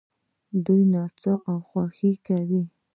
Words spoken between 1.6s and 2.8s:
خوښي کوي.